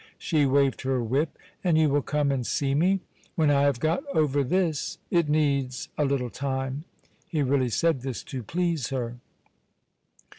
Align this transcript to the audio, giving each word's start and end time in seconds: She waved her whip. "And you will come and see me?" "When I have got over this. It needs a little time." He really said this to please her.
She 0.17 0.47
waved 0.47 0.81
her 0.81 1.03
whip. 1.03 1.37
"And 1.63 1.77
you 1.77 1.87
will 1.87 2.01
come 2.01 2.31
and 2.31 2.43
see 2.43 2.73
me?" 2.73 3.01
"When 3.35 3.51
I 3.51 3.61
have 3.61 3.79
got 3.79 4.03
over 4.15 4.43
this. 4.43 4.97
It 5.11 5.29
needs 5.29 5.89
a 5.95 6.05
little 6.05 6.31
time." 6.31 6.85
He 7.27 7.43
really 7.43 7.69
said 7.69 8.01
this 8.01 8.23
to 8.23 8.41
please 8.41 8.89
her. 8.89 9.17